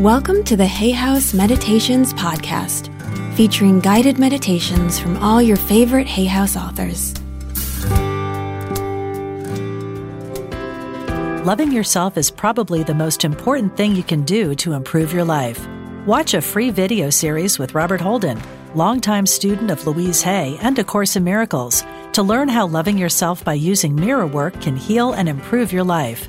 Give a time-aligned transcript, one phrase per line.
[0.00, 2.92] Welcome to the Hay House Meditations Podcast,
[3.34, 7.14] featuring guided meditations from all your favorite Hay House authors.
[11.46, 15.66] Loving yourself is probably the most important thing you can do to improve your life.
[16.04, 18.38] Watch a free video series with Robert Holden,
[18.74, 21.82] longtime student of Louise Hay and A Course in Miracles,
[22.12, 26.28] to learn how loving yourself by using mirror work can heal and improve your life.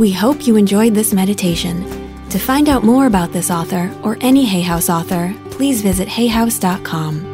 [0.00, 1.84] We hope you enjoyed this meditation.
[2.30, 7.29] To find out more about this author or any Hay House author, please visit hayhouse.com.